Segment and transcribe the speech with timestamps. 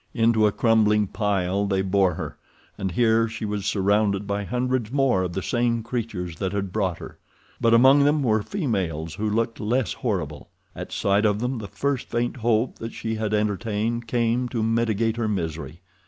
[0.15, 2.39] Into a crumbling pile they bore her,
[2.75, 6.97] and here she was surrounded by hundreds more of the same creatures that had brought
[6.97, 7.19] her;
[7.61, 10.49] but among them were females who looked less horrible.
[10.75, 15.17] At sight of them the first faint hope that she had entertained came to mitigate
[15.17, 15.81] her misery.